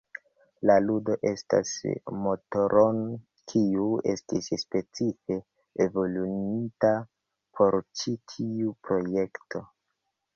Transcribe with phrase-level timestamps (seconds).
[0.67, 1.73] La ludo uzas
[2.21, 3.01] motoron
[3.53, 5.37] kiu estis specife
[5.85, 6.91] evoluinta
[7.59, 9.63] por ĉi tiu projekto.